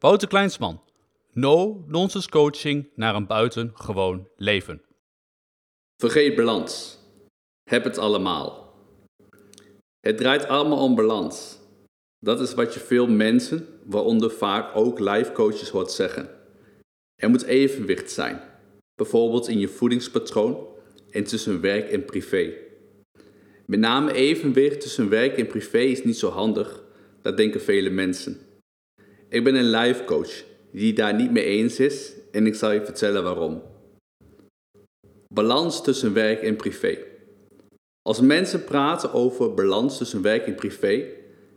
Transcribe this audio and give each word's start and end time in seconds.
Wouter 0.00 0.28
Kleinsman. 0.28 0.80
No-nonsense 1.32 2.28
coaching 2.28 2.88
naar 2.94 3.14
een 3.14 3.26
buitengewoon 3.26 4.28
leven. 4.36 4.82
Vergeet 5.96 6.36
balans. 6.36 6.98
Heb 7.70 7.84
het 7.84 7.98
allemaal. 7.98 8.74
Het 10.00 10.16
draait 10.16 10.46
allemaal 10.46 10.78
om 10.78 10.94
balans. 10.94 11.58
Dat 12.18 12.40
is 12.40 12.54
wat 12.54 12.74
je 12.74 12.80
veel 12.80 13.06
mensen, 13.06 13.66
waaronder 13.84 14.30
vaak 14.30 14.76
ook 14.76 14.98
life 14.98 15.32
coaches, 15.32 15.68
hoort 15.68 15.90
zeggen. 15.90 16.30
Er 17.14 17.30
moet 17.30 17.42
evenwicht 17.42 18.10
zijn, 18.10 18.40
bijvoorbeeld 18.94 19.48
in 19.48 19.58
je 19.58 19.68
voedingspatroon 19.68 20.66
en 21.10 21.24
tussen 21.24 21.60
werk 21.60 21.90
en 21.90 22.04
privé. 22.04 22.52
Met 23.66 23.80
name 23.80 24.12
evenwicht 24.12 24.80
tussen 24.80 25.08
werk 25.08 25.38
en 25.38 25.46
privé 25.46 25.78
is 25.78 26.04
niet 26.04 26.18
zo 26.18 26.28
handig, 26.30 26.84
dat 27.22 27.36
denken 27.36 27.60
vele 27.60 27.90
mensen. 27.90 28.47
Ik 29.30 29.44
ben 29.44 29.54
een 29.54 29.70
life 29.70 30.04
coach 30.04 30.44
die 30.72 30.92
daar 30.92 31.14
niet 31.14 31.30
mee 31.30 31.44
eens 31.44 31.80
is 31.80 32.12
en 32.30 32.46
ik 32.46 32.54
zal 32.54 32.70
je 32.70 32.84
vertellen 32.84 33.22
waarom. 33.22 33.62
Balans 35.34 35.82
tussen 35.82 36.12
werk 36.12 36.42
en 36.42 36.56
privé. 36.56 36.98
Als 38.02 38.20
mensen 38.20 38.64
praten 38.64 39.12
over 39.12 39.54
balans 39.54 39.98
tussen 39.98 40.22
werk 40.22 40.46
en 40.46 40.54
privé, 40.54 41.04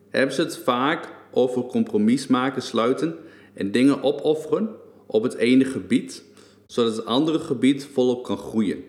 hebben 0.10 0.36
ze 0.36 0.42
het 0.42 0.58
vaak 0.58 1.10
over 1.32 1.64
compromis 1.64 2.28
maken, 2.28 2.62
sluiten 2.62 3.18
en 3.54 3.72
dingen 3.72 4.04
opofferen 4.04 4.70
op 5.06 5.24
het 5.24 5.36
ene 5.36 5.66
gebied, 5.66 6.24
zodat 6.68 6.96
het 6.96 7.06
andere 7.06 7.40
gebied 7.40 7.86
volop 7.86 8.24
kan 8.24 8.38
groeien. 8.38 8.84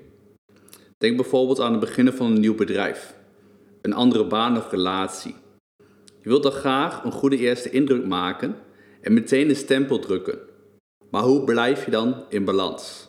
Denk 0.98 1.16
bijvoorbeeld 1.16 1.60
aan 1.60 1.70
het 1.70 1.80
beginnen 1.80 2.14
van 2.14 2.26
een 2.26 2.40
nieuw 2.40 2.54
bedrijf, 2.54 3.14
een 3.80 3.92
andere 3.92 4.26
baan 4.26 4.56
of 4.56 4.70
relatie. 4.70 5.34
Je 6.22 6.28
wilt 6.28 6.42
dan 6.42 6.52
graag 6.52 7.04
een 7.04 7.12
goede 7.12 7.38
eerste 7.38 7.70
indruk 7.70 8.06
maken 8.06 8.56
en 9.02 9.12
meteen 9.12 9.48
de 9.48 9.54
stempel 9.54 9.98
drukken. 9.98 10.38
Maar 11.10 11.22
hoe 11.22 11.44
blijf 11.44 11.84
je 11.84 11.90
dan 11.90 12.24
in 12.28 12.44
balans? 12.44 13.08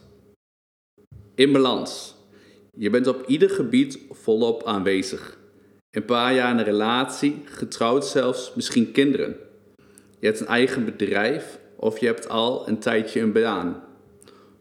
In 1.35 1.51
balans. 1.51 2.15
Je 2.77 2.89
bent 2.89 3.07
op 3.07 3.23
ieder 3.27 3.49
gebied 3.49 3.99
volop 4.09 4.63
aanwezig. 4.63 5.37
Een 5.91 6.05
paar 6.05 6.33
jaar 6.33 6.51
in 6.51 6.57
een 6.57 6.63
relatie, 6.63 7.41
getrouwd 7.45 8.05
zelfs, 8.05 8.53
misschien 8.55 8.91
kinderen. 8.91 9.35
Je 10.19 10.25
hebt 10.25 10.39
een 10.39 10.47
eigen 10.47 10.85
bedrijf 10.85 11.59
of 11.75 11.99
je 11.99 12.05
hebt 12.05 12.29
al 12.29 12.67
een 12.67 12.79
tijdje 12.79 13.19
een 13.19 13.31
baan. 13.31 13.83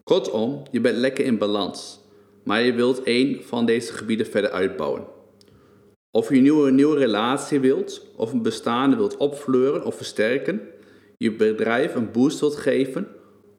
Kortom, 0.03 0.63
je 0.71 0.81
bent 0.81 0.97
lekker 0.97 1.25
in 1.25 1.37
balans, 1.37 1.99
maar 2.43 2.61
je 2.61 2.73
wilt 2.73 3.03
één 3.03 3.43
van 3.43 3.65
deze 3.65 3.93
gebieden 3.93 4.25
verder 4.25 4.51
uitbouwen. 4.51 5.05
Of 6.11 6.29
je 6.29 6.35
een 6.35 6.41
nieuwe, 6.41 6.67
een 6.67 6.75
nieuwe 6.75 6.97
relatie 6.97 7.59
wilt, 7.59 8.05
of 8.15 8.31
een 8.31 8.41
bestaande 8.41 8.95
wilt 8.95 9.17
opfleuren 9.17 9.85
of 9.85 9.95
versterken, 9.95 10.61
je 11.17 11.35
bedrijf 11.35 11.95
een 11.95 12.11
boost 12.11 12.39
wilt 12.39 12.55
geven, 12.55 13.07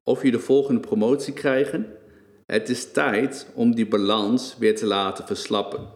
of 0.02 0.22
je 0.22 0.30
de 0.30 0.38
volgende 0.38 0.80
promotie 0.80 1.32
krijgen, 1.32 1.96
het 2.46 2.68
is 2.68 2.92
tijd 2.92 3.46
om 3.54 3.74
die 3.74 3.88
balans 3.88 4.56
weer 4.58 4.76
te 4.76 4.86
laten 4.86 5.26
verslappen. 5.26 5.88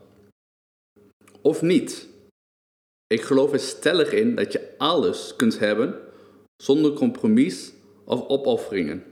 Of 1.42 1.62
niet? 1.62 2.09
Ik 3.06 3.20
geloof 3.20 3.53
er 3.53 3.59
stellig 3.59 4.12
in 4.12 4.34
dat 4.34 4.53
je 4.53 4.75
alles 4.78 5.37
kunt 5.37 5.59
hebben 5.59 5.95
zonder 6.56 6.92
compromis 6.92 7.72
of 8.05 8.28
opofferingen. 8.28 9.05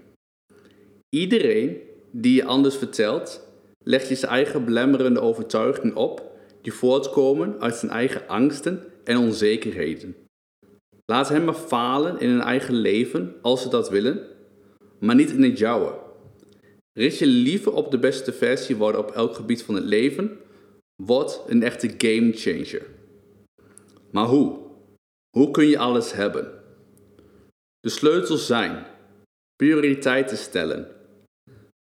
Iedereen 1.08 1.80
die 2.10 2.34
je 2.34 2.44
anders 2.44 2.76
vertelt, 2.76 3.48
legt 3.84 4.08
je 4.08 4.14
zijn 4.14 4.32
eigen 4.32 4.64
belemmerende 4.64 5.20
overtuigingen 5.20 5.96
op 5.96 6.22
die 6.62 6.72
voortkomen 6.72 7.60
uit 7.60 7.74
zijn 7.76 7.92
eigen 7.92 8.28
angsten 8.28 8.84
en 9.04 9.16
onzekerheden. 9.16 10.16
Laat 11.12 11.28
hen 11.28 11.44
maar 11.44 11.54
falen 11.54 12.20
in 12.20 12.28
hun 12.28 12.40
eigen 12.40 12.74
leven 12.74 13.34
als 13.42 13.62
ze 13.62 13.68
dat 13.68 13.90
willen, 13.90 14.26
maar 14.98 15.14
niet 15.14 15.30
in 15.30 15.42
het 15.42 15.58
jouwe. 15.58 15.98
Richt 16.98 17.18
je 17.18 17.26
liever 17.26 17.72
op 17.72 17.90
de 17.90 17.98
beste 17.98 18.32
versie 18.32 18.76
worden 18.76 19.00
op 19.00 19.10
elk 19.10 19.34
gebied 19.34 19.62
van 19.62 19.74
het 19.74 19.84
leven, 19.84 20.38
word 21.02 21.40
een 21.46 21.62
echte 21.62 21.94
game 21.98 22.32
changer. 22.32 22.86
Maar 24.10 24.26
hoe? 24.26 24.58
Hoe 25.36 25.50
kun 25.50 25.66
je 25.66 25.78
alles 25.78 26.12
hebben? 26.12 26.62
De 27.80 27.88
sleutels 27.88 28.46
zijn 28.46 28.86
prioriteiten 29.56 30.36
stellen, 30.36 30.88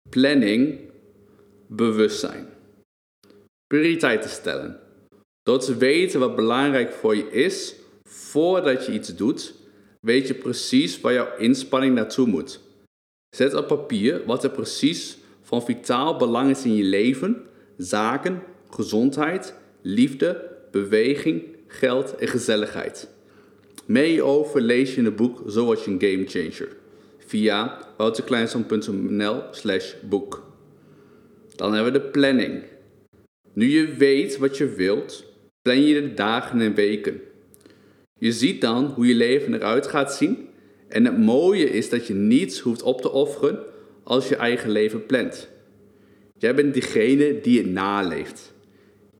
planning, 0.09 0.79
bewustzijn. 1.67 2.47
Prioriteiten 3.67 4.29
stellen. 4.29 4.79
Door 5.41 5.59
te 5.59 5.77
weten 5.77 6.19
wat 6.19 6.35
belangrijk 6.35 6.91
voor 6.91 7.15
je 7.15 7.31
is 7.31 7.75
voordat 8.11 8.85
je 8.85 8.91
iets 8.91 9.15
doet, 9.15 9.53
weet 10.01 10.27
je 10.27 10.33
precies 10.33 11.01
waar 11.01 11.13
jouw 11.13 11.37
inspanning 11.37 11.95
naartoe 11.95 12.27
moet. 12.27 12.59
Zet 13.35 13.53
op 13.53 13.67
papier 13.67 14.21
wat 14.25 14.43
er 14.43 14.49
precies 14.49 15.17
van 15.41 15.63
vitaal 15.63 16.17
belang 16.17 16.49
is 16.49 16.63
in 16.63 16.75
je 16.75 16.83
leven, 16.83 17.45
zaken, 17.77 18.43
gezondheid, 18.69 19.53
liefde, 19.81 20.49
beweging, 20.71 21.43
geld 21.67 22.15
en 22.15 22.27
gezelligheid. 22.27 23.09
Mee 23.85 24.23
over 24.23 24.61
lees 24.61 24.91
je 24.91 24.97
in 24.97 25.05
het 25.05 25.15
boek 25.15 25.43
Zo 25.47 25.73
je 25.73 25.91
een 25.91 26.01
game 26.01 26.25
changer 26.27 26.75
via 27.17 27.87
wouterkleinson.nl 27.97 29.43
slash 29.51 29.93
boek. 30.01 30.43
Dan 31.55 31.73
hebben 31.73 31.93
we 31.93 31.99
de 31.99 32.05
planning. 32.05 32.63
Nu 33.53 33.69
je 33.69 33.95
weet 33.95 34.37
wat 34.37 34.57
je 34.57 34.65
wilt, 34.69 35.25
plan 35.61 35.81
je 35.81 36.01
de 36.01 36.13
dagen 36.13 36.61
en 36.61 36.73
weken. 36.73 37.21
Je 38.21 38.31
ziet 38.31 38.61
dan 38.61 38.85
hoe 38.85 39.07
je 39.07 39.15
leven 39.15 39.53
eruit 39.53 39.87
gaat 39.87 40.13
zien 40.13 40.47
en 40.87 41.05
het 41.05 41.17
mooie 41.17 41.69
is 41.69 41.89
dat 41.89 42.07
je 42.07 42.13
niets 42.13 42.59
hoeft 42.59 42.81
op 42.81 43.01
te 43.01 43.11
offeren 43.11 43.59
als 44.03 44.27
je 44.27 44.35
eigen 44.35 44.69
leven 44.69 45.05
plant. 45.05 45.49
Jij 46.37 46.55
bent 46.55 46.73
diegene 46.73 47.39
die 47.41 47.57
het 47.57 47.71
naleeft. 47.71 48.53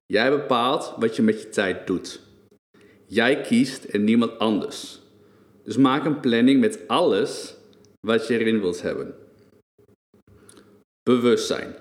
Jij 0.05 0.29
bepaalt 0.29 0.93
wat 0.97 1.15
je 1.15 1.21
met 1.21 1.41
je 1.41 1.49
tijd 1.49 1.87
doet. 1.87 2.21
Jij 3.05 3.41
kiest 3.41 3.83
en 3.83 4.03
niemand 4.03 4.39
anders. 4.39 5.01
Dus 5.63 5.77
maak 5.77 6.05
een 6.05 6.19
planning 6.19 6.59
met 6.59 6.87
alles 6.87 7.55
wat 7.99 8.27
je 8.27 8.39
erin 8.39 8.61
wilt 8.61 8.81
hebben. 8.81 9.15
Bewustzijn. 11.03 11.75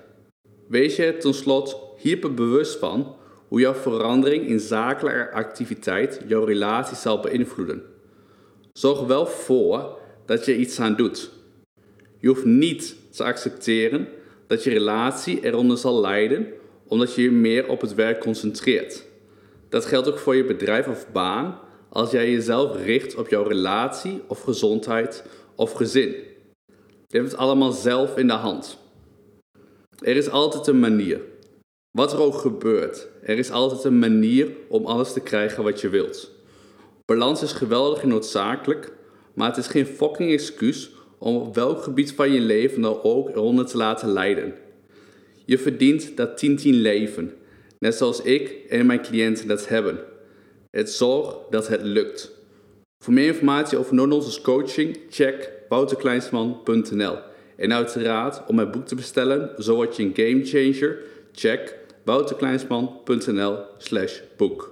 Wees 0.67 0.95
je 0.95 1.17
tot 1.17 1.35
slot 1.35 1.77
hyperbewust 1.97 2.79
van 2.79 3.15
hoe 3.51 3.59
jouw 3.59 3.73
verandering 3.73 4.47
in 4.47 4.59
zakelijke 4.59 5.31
activiteit 5.31 6.21
jouw 6.27 6.43
relatie 6.43 6.95
zal 6.95 7.19
beïnvloeden. 7.19 7.83
Zorg 8.73 8.99
wel 8.99 9.25
voor 9.25 9.97
dat 10.25 10.45
je 10.45 10.57
iets 10.57 10.79
aan 10.79 10.95
doet. 10.95 11.31
Je 12.17 12.27
hoeft 12.27 12.45
niet 12.45 12.95
te 13.09 13.23
accepteren 13.23 14.07
dat 14.47 14.63
je 14.63 14.69
relatie 14.69 15.43
eronder 15.45 15.77
zal 15.77 16.01
lijden 16.01 16.47
omdat 16.87 17.15
je 17.15 17.21
je 17.21 17.31
meer 17.31 17.67
op 17.67 17.81
het 17.81 17.95
werk 17.95 18.19
concentreert. 18.19 19.05
Dat 19.69 19.85
geldt 19.85 20.07
ook 20.07 20.19
voor 20.19 20.35
je 20.35 20.45
bedrijf 20.45 20.87
of 20.87 21.11
baan 21.11 21.59
als 21.89 22.11
jij 22.11 22.31
jezelf 22.31 22.83
richt 22.85 23.15
op 23.15 23.27
jouw 23.27 23.43
relatie 23.43 24.21
of 24.27 24.41
gezondheid 24.41 25.23
of 25.55 25.71
gezin. 25.71 26.15
Je 27.07 27.17
hebt 27.17 27.31
het 27.31 27.39
allemaal 27.39 27.71
zelf 27.71 28.17
in 28.17 28.27
de 28.27 28.33
hand. 28.33 28.77
Er 29.99 30.15
is 30.15 30.29
altijd 30.29 30.67
een 30.67 30.79
manier. 30.79 31.30
Wat 31.91 32.13
er 32.13 32.19
ook 32.19 32.35
gebeurt, 32.35 33.07
er 33.21 33.37
is 33.37 33.51
altijd 33.51 33.83
een 33.83 33.99
manier 33.99 34.51
om 34.67 34.85
alles 34.85 35.13
te 35.13 35.19
krijgen 35.19 35.63
wat 35.63 35.81
je 35.81 35.89
wilt. 35.89 36.31
Balans 37.05 37.41
is 37.41 37.51
geweldig 37.51 38.01
en 38.01 38.07
noodzakelijk, 38.07 38.93
maar 39.33 39.47
het 39.47 39.57
is 39.57 39.67
geen 39.67 39.85
fucking 39.85 40.31
excuus 40.31 40.91
om 41.19 41.35
op 41.35 41.55
welk 41.55 41.83
gebied 41.83 42.13
van 42.13 42.31
je 42.31 42.39
leven 42.39 42.81
dan 42.81 43.03
ook 43.03 43.29
eronder 43.29 43.65
te 43.65 43.77
laten 43.77 44.09
leiden. 44.09 44.53
Je 45.45 45.57
verdient 45.57 46.17
dat 46.17 46.45
10-10 46.45 46.55
leven, 46.63 47.33
net 47.79 47.95
zoals 47.95 48.21
ik 48.21 48.65
en 48.69 48.85
mijn 48.85 49.01
cliënten 49.01 49.47
dat 49.47 49.67
hebben. 49.67 49.99
Het 50.69 50.91
zorg 50.91 51.35
dat 51.49 51.67
het 51.67 51.81
lukt. 51.81 52.31
Voor 53.03 53.13
meer 53.13 53.27
informatie 53.27 53.77
over 53.77 53.95
no 53.95 54.21
coaching, 54.43 54.99
check 55.09 55.51
wouterkleinsman.nl. 55.69 57.17
En 57.57 57.73
uiteraard, 57.73 58.41
om 58.47 58.55
mijn 58.55 58.71
boek 58.71 58.85
te 58.85 58.95
bestellen, 58.95 59.63
Zo 59.63 59.83
je 59.83 60.03
een 60.03 60.13
game 60.15 60.45
changer, 60.45 60.97
check 61.31 61.79
wouterkleinsman.nl 62.05 63.55
slash 63.79 64.21
boek. 64.37 64.70